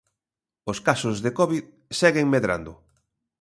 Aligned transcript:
Os 0.71 0.77
casos 0.87 1.15
de 1.23 1.31
covid 1.39 1.65
seguen 1.99 2.25
medrando. 2.35 2.71